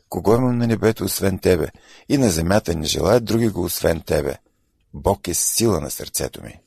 Кого 0.09 0.35
имам 0.35 0.59
на 0.59 0.67
небето, 0.67 1.05
освен 1.05 1.39
тебе? 1.39 1.69
И 2.09 2.19
на 2.19 2.31
земята 2.31 2.75
не 2.75 2.87
желая 2.87 3.21
други 3.21 3.49
го, 3.49 3.63
освен 3.63 4.01
тебе. 4.01 4.37
Бог 4.95 5.29
е 5.29 5.35
сила 5.35 5.81
на 5.81 5.91
сърцето 5.91 6.43
ми. 6.43 6.61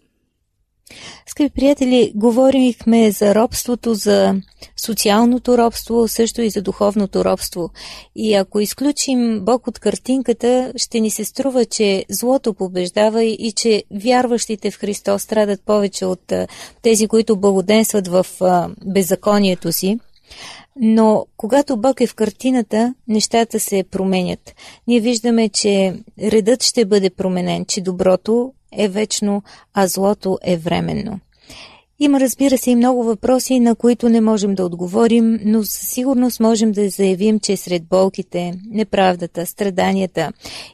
Скъпи 1.27 1.49
приятели, 1.49 2.11
говорихме 2.15 3.11
за 3.11 3.35
робството, 3.35 3.93
за 3.93 4.35
социалното 4.77 5.57
робство, 5.57 6.07
също 6.07 6.41
и 6.41 6.49
за 6.49 6.61
духовното 6.61 7.25
робство. 7.25 7.69
И 8.15 8.33
ако 8.33 8.59
изключим 8.59 9.39
Бог 9.45 9.67
от 9.67 9.79
картинката, 9.79 10.73
ще 10.75 10.99
ни 10.99 11.09
се 11.09 11.25
струва, 11.25 11.65
че 11.65 12.05
злото 12.09 12.53
побеждава 12.53 13.23
и 13.23 13.51
че 13.55 13.83
вярващите 13.91 14.71
в 14.71 14.77
Христос 14.77 15.21
страдат 15.21 15.61
повече 15.65 16.05
от 16.05 16.33
тези, 16.81 17.07
които 17.07 17.39
благоденстват 17.39 18.07
в 18.07 18.25
беззаконието 18.85 19.71
си. 19.71 19.99
Но 20.81 21.25
когато 21.37 21.77
Бог 21.77 22.01
е 22.01 22.07
в 22.07 22.15
картината, 22.15 22.93
нещата 23.07 23.59
се 23.59 23.83
променят. 23.91 24.55
Ние 24.87 24.99
виждаме, 24.99 25.49
че 25.49 25.93
редът 26.21 26.63
ще 26.63 26.85
бъде 26.85 27.09
променен, 27.09 27.65
че 27.65 27.81
доброто 27.81 28.53
е 28.71 28.87
вечно, 28.87 29.43
а 29.73 29.87
злото 29.87 30.39
е 30.43 30.57
временно. 30.57 31.19
Има, 32.01 32.19
разбира 32.19 32.57
се, 32.57 32.71
и 32.71 32.75
много 32.75 33.03
въпроси, 33.03 33.59
на 33.59 33.75
които 33.75 34.09
не 34.09 34.21
можем 34.21 34.55
да 34.55 34.65
отговорим, 34.65 35.39
но 35.45 35.63
със 35.63 35.89
сигурност 35.89 36.39
можем 36.39 36.71
да 36.71 36.89
заявим, 36.89 37.39
че 37.39 37.57
сред 37.57 37.83
болките, 37.83 38.53
неправдата, 38.69 39.45
страданията 39.45 40.31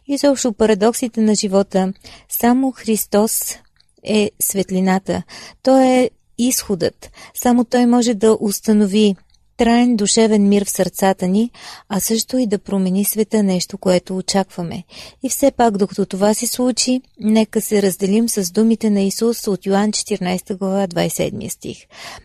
и 0.07 0.17
заобщо 0.17 0.53
парадоксите 0.53 1.21
на 1.21 1.35
живота, 1.35 1.93
само 2.29 2.71
Христос 2.71 3.55
е 4.03 4.31
светлината. 4.41 5.23
Той 5.63 5.85
е 5.85 6.09
изходът. 6.37 7.11
Само 7.33 7.65
Той 7.65 7.85
може 7.85 8.13
да 8.13 8.37
установи 8.39 9.15
траен 9.57 9.95
душевен 9.95 10.49
мир 10.49 10.65
в 10.65 10.69
сърцата 10.69 11.27
ни, 11.27 11.51
а 11.89 11.99
също 11.99 12.37
и 12.37 12.47
да 12.47 12.59
промени 12.59 13.05
света 13.05 13.43
нещо, 13.43 13.77
което 13.77 14.17
очакваме. 14.17 14.83
И 15.23 15.29
все 15.29 15.51
пак, 15.51 15.77
докато 15.77 16.05
това 16.05 16.33
се 16.33 16.47
случи, 16.47 17.01
нека 17.19 17.61
се 17.61 17.81
разделим 17.81 18.29
с 18.29 18.51
думите 18.51 18.89
на 18.89 19.01
Исус 19.01 19.47
от 19.47 19.65
Йоан 19.65 19.91
14 19.91 20.57
глава 20.57 20.87
27 20.87 21.49
стих. 21.49 21.77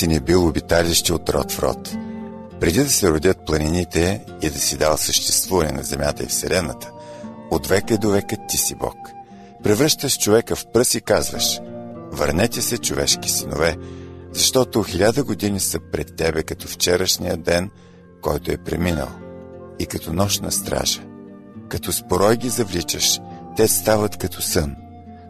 Си 0.00 0.08
не 0.08 0.20
бил 0.20 0.46
обиталище 0.46 1.12
от 1.12 1.28
род 1.28 1.52
в 1.52 1.58
род. 1.58 1.96
Преди 2.60 2.84
да 2.84 2.90
се 2.90 3.10
родят 3.10 3.46
планините 3.46 4.24
и 4.42 4.50
да 4.50 4.58
си 4.58 4.76
дал 4.76 4.96
съществуване 4.96 5.72
на 5.72 5.82
земята 5.82 6.22
и 6.22 6.26
вселената, 6.26 6.90
от 7.50 7.66
века 7.66 7.98
до 7.98 8.10
века 8.10 8.36
Ти 8.48 8.56
си 8.56 8.74
Бог. 8.74 8.96
Превръщаш 9.62 10.18
човека 10.18 10.56
в 10.56 10.66
пръс 10.72 10.94
и 10.94 11.00
казваш 11.00 11.60
Върнете 12.12 12.62
се, 12.62 12.78
човешки 12.78 13.30
синове, 13.30 13.76
защото 14.32 14.82
хиляда 14.82 15.24
години 15.24 15.60
са 15.60 15.78
пред 15.92 16.16
Тебе 16.16 16.42
като 16.42 16.68
вчерашния 16.68 17.36
ден, 17.36 17.70
който 18.22 18.52
е 18.52 18.64
преминал, 18.64 19.10
и 19.78 19.86
като 19.86 20.12
нощна 20.12 20.52
стража. 20.52 21.00
Като 21.68 21.92
спорой 21.92 22.36
ги 22.36 22.48
завличаш, 22.48 23.20
те 23.56 23.68
стават 23.68 24.16
като 24.16 24.42
сън. 24.42 24.76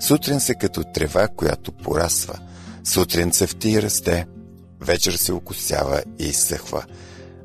Сутрин 0.00 0.40
са 0.40 0.54
като 0.54 0.84
трева, 0.94 1.28
която 1.28 1.72
порасва– 1.72 2.38
Сутрин 2.84 3.30
цъфти 3.30 3.70
и 3.70 3.82
расте, 3.82 4.26
вечер 4.80 5.12
се 5.12 5.32
окосява 5.32 6.02
и 6.18 6.24
изсъхва, 6.24 6.84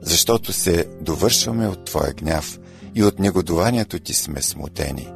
защото 0.01 0.53
се 0.53 0.85
довършваме 1.01 1.67
от 1.67 1.85
Твоя 1.85 2.13
гняв 2.13 2.59
и 2.95 3.03
от 3.03 3.19
негодованието 3.19 3.99
Ти 3.99 4.13
сме 4.13 4.41
смутени. 4.41 5.11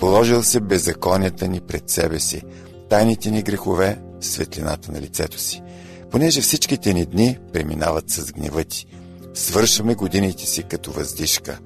Положил 0.00 0.42
се 0.42 0.60
беззаконията 0.60 1.48
ни 1.48 1.60
пред 1.60 1.90
себе 1.90 2.20
си, 2.20 2.42
тайните 2.90 3.30
ни 3.30 3.42
грехове, 3.42 3.98
светлината 4.20 4.92
на 4.92 5.00
лицето 5.00 5.38
си. 5.38 5.62
Понеже 6.10 6.40
всичките 6.40 6.94
ни 6.94 7.06
дни 7.06 7.38
преминават 7.52 8.10
с 8.10 8.32
гнева 8.32 8.64
Ти, 8.64 8.86
свършваме 9.34 9.94
годините 9.94 10.46
си 10.46 10.62
като 10.62 10.92
въздишка. 10.92 11.58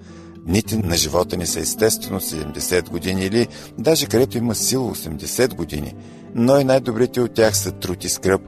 Дните 0.47 0.77
на 0.77 0.97
живота 0.97 1.37
ни 1.37 1.47
са 1.47 1.61
естествено 1.61 2.21
70 2.21 2.89
години 2.89 3.25
или 3.25 3.49
даже 3.79 4.07
където 4.07 4.39
има 4.39 4.55
сила 4.55 4.95
80 4.95 5.55
години– 5.55 5.95
но 6.39 6.59
и 6.59 6.65
най-добрите 6.65 7.21
от 7.21 7.35
тях 7.35 7.57
са 7.57 7.73
труд 7.73 8.05
и 8.05 8.09
скръп, 8.09 8.43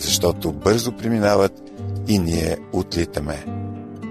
защото 0.00 0.52
бързо 0.52 0.92
преминават 0.92 1.52
и 2.08 2.18
ние 2.18 2.56
отлитаме. 2.72 3.44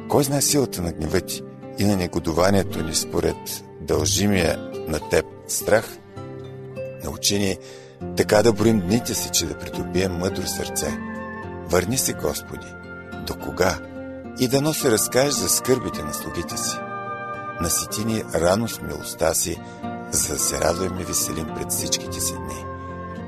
Кой 0.10 0.24
знае 0.24 0.42
силата 0.42 0.82
на 0.82 0.92
гнева 0.92 1.22
ти 1.22 1.42
и 1.78 1.84
на 1.84 1.96
негодованието 1.96 2.84
ни 2.84 2.96
според 2.96 3.64
дължимия 3.82 4.72
на 4.88 5.10
теб 5.10 5.26
страх? 5.48 5.98
Научи 7.04 7.40
ни 7.40 7.58
така 8.18 8.44
да 8.44 8.54
броим 8.54 8.80
дните 8.80 9.14
си, 9.14 9.30
че 9.30 9.46
да 9.46 9.58
придобием 9.58 10.12
мъдро 10.12 10.48
сърце. 10.48 10.98
Върни 11.70 11.98
се, 11.98 12.14
Господи. 12.14 12.68
До 13.28 13.36
кога? 13.36 13.80
И 14.40 14.48
да 14.48 14.74
се 14.74 14.92
разкажеш 14.92 15.34
за 15.34 15.50
скърбите 15.50 16.04
на 16.04 16.14
слугите 16.14 16.58
си. 16.58 16.78
насити 17.62 18.06
ни 18.06 18.24
рано 18.36 18.68
с 18.68 18.82
милостта 18.82 19.34
си, 19.34 19.58
за 20.12 20.34
да 20.34 20.40
се 20.40 20.60
радваме 20.60 21.02
и 21.02 21.06
веселим 21.06 21.48
пред 21.56 21.72
всичките 21.72 22.20
си 22.20 22.34
дни. 22.34 22.69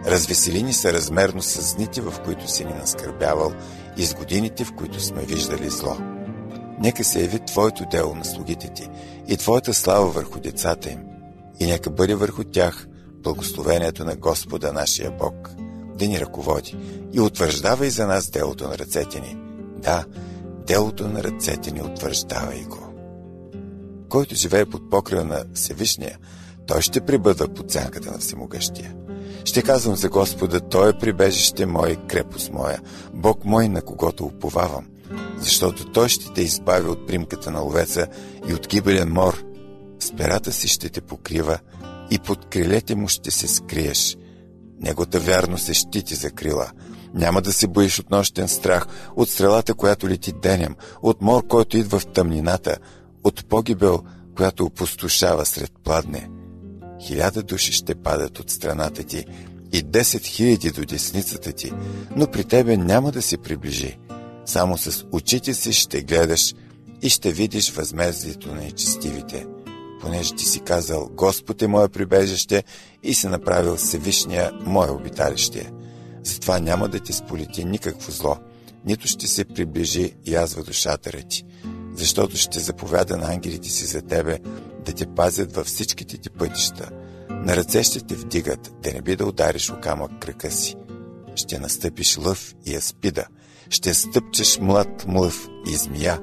Развесели 0.05 0.63
ни 0.63 0.73
са 0.73 0.93
размерно 0.93 1.41
с 1.41 1.75
дните, 1.75 2.01
в 2.01 2.13
които 2.25 2.51
си 2.51 2.65
ни 2.65 2.73
наскърбявал 2.73 3.53
и 3.97 4.05
с 4.05 4.13
годините, 4.13 4.65
в 4.65 4.73
които 4.73 4.99
сме 4.99 5.21
виждали 5.21 5.69
зло. 5.69 5.97
Нека 6.79 7.03
се 7.03 7.21
яви 7.21 7.39
Твоето 7.39 7.85
дело 7.91 8.15
на 8.15 8.25
слугите 8.25 8.73
Ти 8.73 8.89
и 9.27 9.37
Твоята 9.37 9.73
слава 9.73 10.07
върху 10.07 10.39
децата 10.39 10.89
им, 10.89 10.99
и 11.59 11.65
нека 11.65 11.89
бъде 11.89 12.15
върху 12.15 12.43
тях 12.43 12.87
благословението 13.23 14.05
на 14.05 14.15
Господа 14.15 14.73
нашия 14.73 15.11
Бог, 15.11 15.49
да 15.95 16.07
ни 16.07 16.19
ръководи 16.19 16.77
и 17.13 17.19
утвърждава 17.19 17.85
и 17.87 17.89
за 17.89 18.07
нас 18.07 18.29
делото 18.29 18.67
на 18.67 18.77
ръцете 18.77 19.19
ни. 19.19 19.37
Да, 19.77 20.05
делото 20.67 21.07
на 21.07 21.23
ръцете 21.23 21.71
ни 21.71 21.81
утвърждава 21.81 22.55
и 22.55 22.63
го. 22.63 22.93
Който 24.09 24.35
живее 24.35 24.65
под 24.65 24.89
покрива 24.89 25.23
на 25.23 25.43
Всевишния, 25.53 26.17
той 26.67 26.81
ще 26.81 27.01
прибъдва 27.01 27.47
под 27.47 27.71
сянката 27.71 28.11
на 28.11 28.17
Всемогъщия. 28.17 28.95
Ще 29.45 29.61
казвам 29.61 29.95
за 29.95 30.09
Господа, 30.09 30.59
Той 30.59 30.89
е 30.89 30.97
прибежище 30.99 31.65
мое, 31.65 31.95
крепост 31.95 32.51
моя, 32.53 32.79
Бог 33.13 33.45
мой, 33.45 33.67
на 33.67 33.81
когото 33.81 34.25
уповавам, 34.25 34.85
защото 35.37 35.91
Той 35.91 36.09
ще 36.09 36.33
те 36.33 36.41
избави 36.41 36.89
от 36.89 37.07
примката 37.07 37.51
на 37.51 37.59
ловеца 37.59 38.07
и 38.49 38.53
от 38.53 38.67
гибелен 38.67 39.09
мор. 39.09 39.43
С 39.99 40.11
перата 40.11 40.51
си 40.51 40.67
ще 40.67 40.89
те 40.89 41.01
покрива 41.01 41.59
и 42.11 42.19
под 42.19 42.45
крилете 42.45 42.95
му 42.95 43.07
ще 43.07 43.31
се 43.31 43.47
скриеш. 43.47 44.17
Неговата 44.79 45.19
вярност 45.19 45.69
е 45.69 45.73
щити 45.73 46.15
за 46.15 46.31
крила. 46.31 46.71
Няма 47.13 47.41
да 47.41 47.53
се 47.53 47.67
боиш 47.67 47.99
от 47.99 48.09
нощен 48.09 48.47
страх, 48.47 48.87
от 49.15 49.29
стрелата, 49.29 49.73
която 49.73 50.09
лети 50.09 50.31
денем, 50.31 50.75
от 51.01 51.21
мор, 51.21 51.47
който 51.47 51.77
идва 51.77 51.99
в 51.99 52.07
тъмнината, 52.07 52.77
от 53.23 53.45
погибел, 53.45 54.03
която 54.35 54.65
опустошава 54.65 55.45
сред 55.45 55.71
пладне– 55.83 56.29
хиляда 57.01 57.43
души 57.43 57.73
ще 57.73 57.95
падат 57.95 58.39
от 58.39 58.49
страната 58.49 59.03
ти 59.03 59.25
и 59.73 59.83
10 59.83 60.25
хиляди 60.25 60.71
до 60.71 60.85
десницата 60.85 61.51
ти, 61.51 61.71
но 62.15 62.27
при 62.27 62.43
тебе 62.43 62.77
няма 62.77 63.11
да 63.11 63.21
се 63.21 63.37
приближи. 63.37 63.97
Само 64.45 64.77
с 64.77 65.05
очите 65.11 65.53
си 65.53 65.73
ще 65.73 66.01
гледаш 66.01 66.53
и 67.01 67.09
ще 67.09 67.31
видиш 67.31 67.71
възмездието 67.71 68.47
на 68.55 68.61
нечестивите, 68.61 69.45
понеже 70.01 70.35
ти 70.35 70.45
си 70.45 70.59
казал 70.59 71.09
Господ 71.13 71.61
е 71.61 71.67
мое 71.67 71.89
прибежище 71.89 72.63
и 73.03 73.13
си 73.13 73.27
направил 73.27 73.75
Всевишния 73.75 74.51
мое 74.65 74.89
обиталище. 74.89 75.71
Затова 76.23 76.59
няма 76.59 76.87
да 76.87 76.99
ти 76.99 77.13
сполети 77.13 77.65
никакво 77.65 78.11
зло, 78.11 78.37
нито 78.85 79.07
ще 79.07 79.27
се 79.27 79.45
приближи 79.45 80.13
язва 80.25 80.63
душата 80.63 81.11
ти, 81.29 81.43
защото 81.93 82.37
ще 82.37 82.59
заповяда 82.59 83.17
на 83.17 83.33
ангелите 83.33 83.69
си 83.69 83.85
за 83.85 84.01
тебе 84.01 84.39
да 84.85 84.93
те 84.93 85.05
пазят 85.05 85.55
във 85.55 85.67
всичките 85.67 86.17
ти 86.17 86.29
пътища. 86.29 86.89
На 87.29 87.55
ръце 87.55 87.83
ще 87.83 88.01
те 88.01 88.15
вдигат, 88.15 88.73
да 88.81 88.93
не 88.93 89.01
би 89.01 89.15
да 89.15 89.25
удариш 89.25 89.69
о 89.69 89.79
камък 89.81 90.11
кръка 90.19 90.51
си. 90.51 90.75
Ще 91.35 91.59
настъпиш 91.59 92.17
лъв 92.17 92.55
и 92.65 92.75
аспида. 92.75 93.25
Ще 93.69 93.93
стъпчеш 93.93 94.59
млад 94.59 95.05
млъв 95.07 95.47
и 95.71 95.75
змия. 95.75 96.21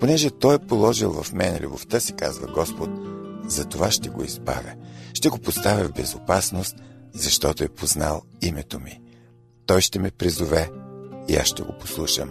Понеже 0.00 0.30
той 0.30 0.54
е 0.54 0.66
положил 0.66 1.22
в 1.22 1.32
мен 1.32 1.58
любовта 1.60 2.00
си, 2.00 2.12
казва 2.12 2.46
Господ, 2.46 2.90
за 3.46 3.64
това 3.64 3.90
ще 3.90 4.08
го 4.08 4.24
избавя. 4.24 4.72
Ще 5.14 5.28
го 5.28 5.38
поставя 5.38 5.84
в 5.84 5.92
безопасност, 5.92 6.76
защото 7.14 7.64
е 7.64 7.68
познал 7.68 8.22
името 8.42 8.80
ми. 8.80 9.00
Той 9.66 9.80
ще 9.80 9.98
ме 9.98 10.10
призове 10.10 10.70
и 11.28 11.36
аз 11.36 11.46
ще 11.46 11.62
го 11.62 11.72
послушам. 11.80 12.30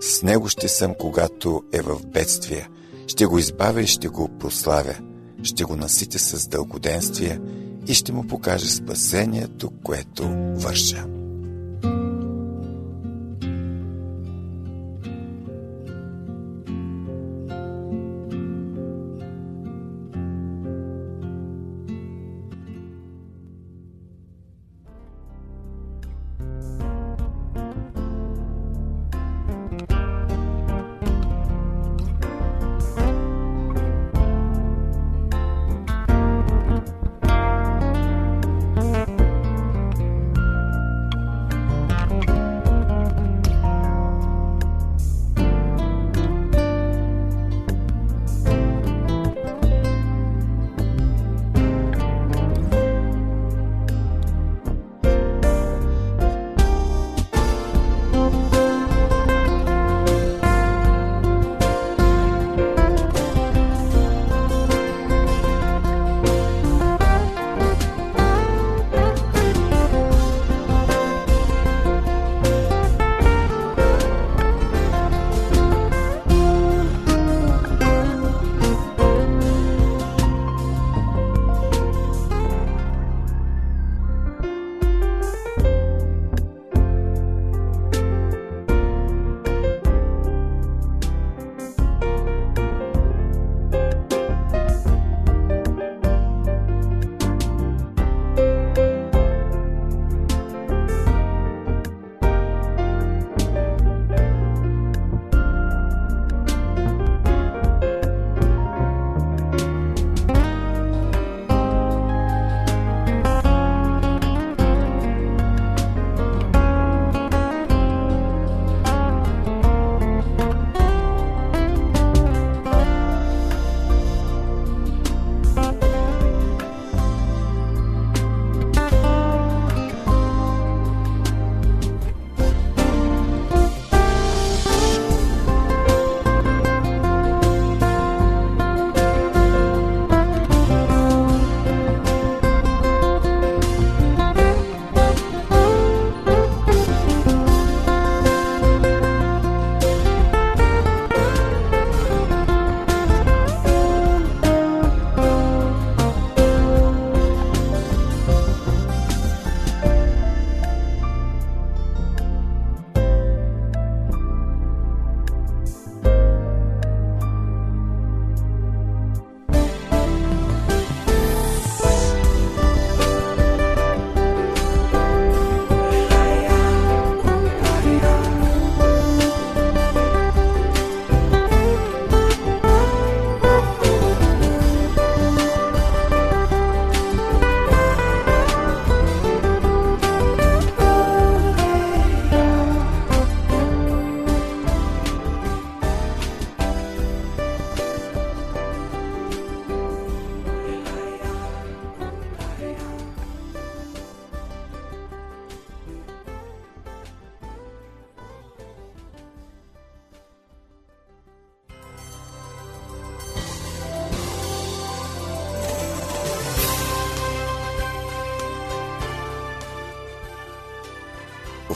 С 0.00 0.22
него 0.22 0.48
ще 0.48 0.68
съм, 0.68 0.94
когато 0.98 1.62
е 1.72 1.82
в 1.82 2.06
бедствие. 2.06 2.68
Ще 3.06 3.26
го 3.26 3.38
избавя 3.38 3.82
и 3.82 3.86
ще 3.86 4.08
го 4.08 4.38
прославя 4.38 4.94
ще 5.42 5.64
го 5.64 5.76
наситя 5.76 6.18
с 6.18 6.48
дългоденствие 6.48 7.40
и 7.86 7.94
ще 7.94 8.12
му 8.12 8.26
покаже 8.26 8.66
спасението, 8.68 9.70
което 9.82 10.28
върша. 10.54 11.17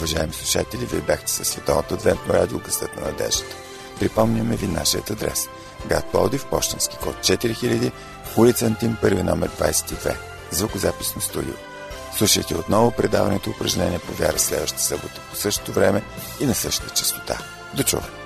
Уважаеми 0.03 0.33
слушатели, 0.33 0.87
вие 0.87 1.01
бяхте 1.01 1.31
със 1.33 1.49
Световното 1.49 1.95
адвентно 1.95 2.35
радио 2.35 2.61
Късът 2.61 2.97
на 2.97 3.03
надеждата. 3.03 3.57
Припомняме 3.99 4.57
ви 4.57 4.67
нашият 4.67 5.11
адрес. 5.11 5.49
Град 5.87 6.05
Плодив, 6.12 6.47
почтенски 6.47 6.97
код 6.97 7.17
4000, 7.17 7.93
улица 8.37 8.67
Антим, 8.67 8.97
първи 9.01 9.23
номер 9.23 9.51
22. 9.51 10.17
Звукозаписно 10.51 11.21
студио. 11.21 11.55
Слушайте 12.17 12.55
отново 12.55 12.91
предаването 12.91 13.51
упражнение 13.51 13.99
по 13.99 14.12
вяра 14.12 14.38
следващата 14.38 14.83
събота 14.83 15.21
по 15.31 15.37
същото 15.37 15.73
време 15.73 16.03
и 16.41 16.47
на 16.47 16.55
същата 16.55 16.95
частота. 16.95 17.38
До 17.75 17.83
чуване! 17.83 18.22